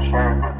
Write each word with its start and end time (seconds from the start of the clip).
assignment. 0.00 0.54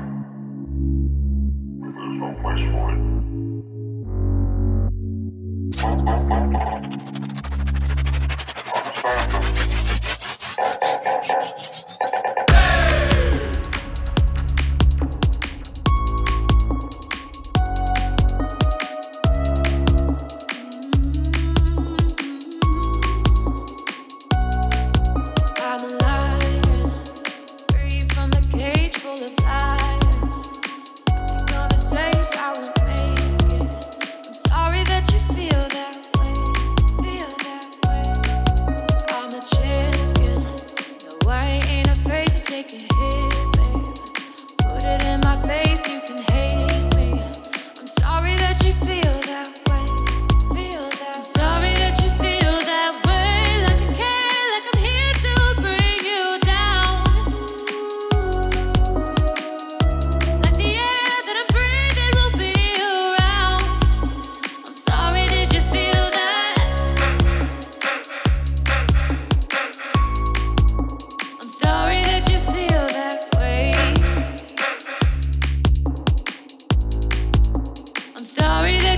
But 5.81 6.05
there's. 6.05 7.38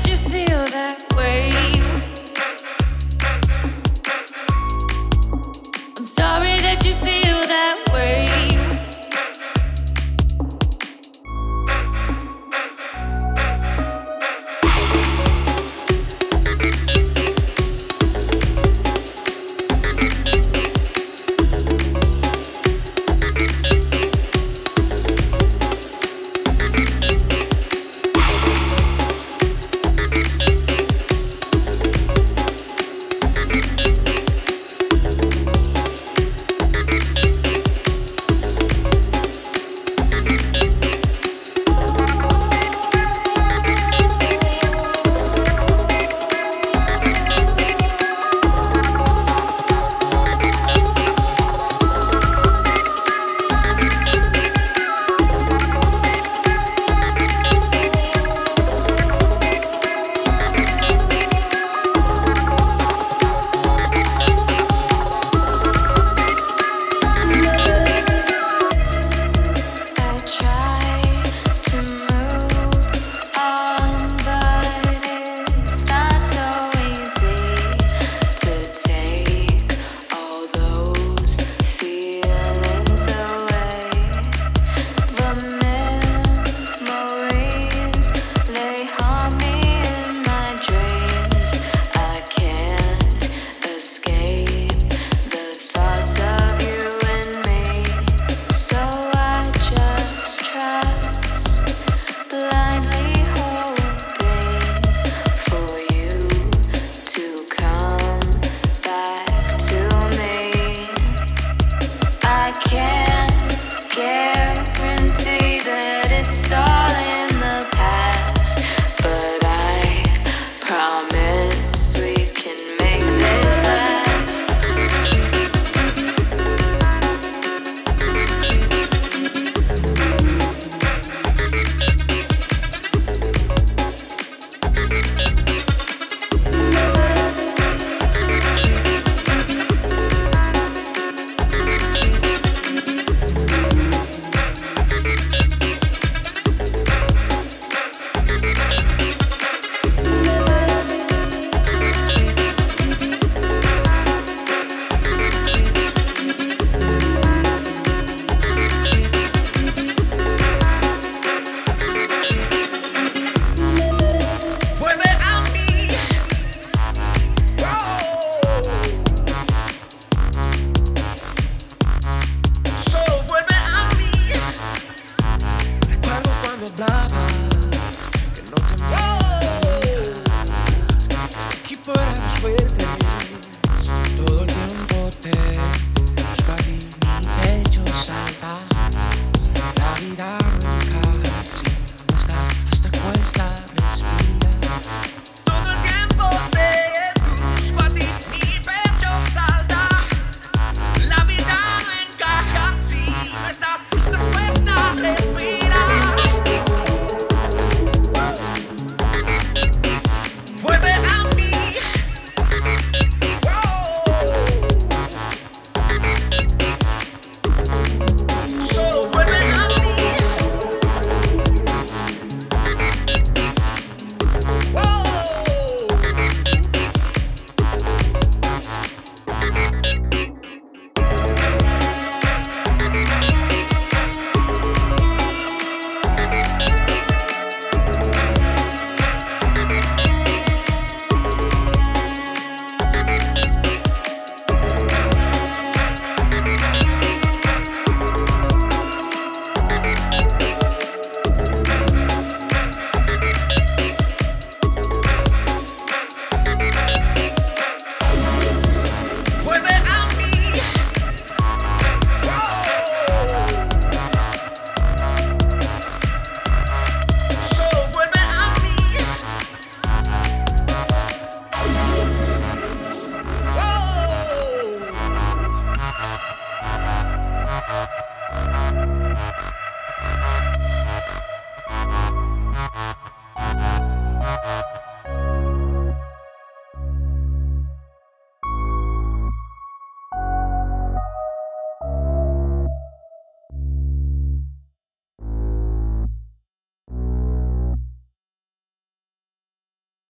You 0.08 0.16
feel 0.16 0.64
that 0.70 1.04
way. 1.16 1.89